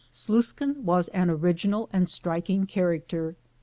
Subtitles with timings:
[0.11, 3.35] Sluiskin was an original and striking character.